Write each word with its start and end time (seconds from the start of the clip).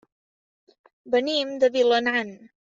Venim 1.17 1.53
de 1.65 1.71
Vilanant. 1.79 2.37